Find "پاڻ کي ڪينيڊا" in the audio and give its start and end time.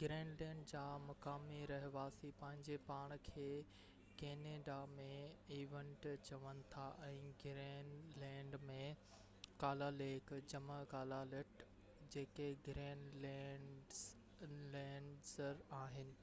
2.90-4.76